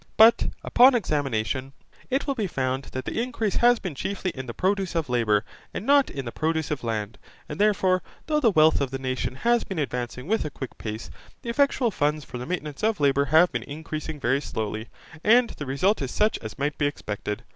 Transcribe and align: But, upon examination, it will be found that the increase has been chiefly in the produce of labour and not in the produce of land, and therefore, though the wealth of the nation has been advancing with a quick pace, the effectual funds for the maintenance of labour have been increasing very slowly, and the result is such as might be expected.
But, 0.17 0.47
upon 0.63 0.95
examination, 0.95 1.73
it 2.09 2.25
will 2.25 2.33
be 2.33 2.47
found 2.47 2.85
that 2.85 3.05
the 3.05 3.21
increase 3.21 3.57
has 3.57 3.77
been 3.77 3.93
chiefly 3.93 4.31
in 4.33 4.47
the 4.47 4.51
produce 4.55 4.95
of 4.95 5.09
labour 5.09 5.45
and 5.75 5.85
not 5.85 6.09
in 6.09 6.25
the 6.25 6.31
produce 6.31 6.71
of 6.71 6.83
land, 6.83 7.19
and 7.47 7.59
therefore, 7.61 8.01
though 8.25 8.39
the 8.39 8.49
wealth 8.49 8.81
of 8.81 8.89
the 8.89 8.97
nation 8.97 9.35
has 9.35 9.63
been 9.63 9.77
advancing 9.77 10.25
with 10.25 10.43
a 10.43 10.49
quick 10.49 10.75
pace, 10.79 11.11
the 11.43 11.51
effectual 11.51 11.91
funds 11.91 12.25
for 12.25 12.39
the 12.39 12.47
maintenance 12.47 12.81
of 12.81 12.99
labour 12.99 13.25
have 13.25 13.51
been 13.51 13.61
increasing 13.61 14.19
very 14.19 14.41
slowly, 14.41 14.87
and 15.23 15.51
the 15.51 15.67
result 15.67 16.01
is 16.01 16.09
such 16.09 16.39
as 16.39 16.57
might 16.57 16.79
be 16.79 16.87
expected. 16.87 17.43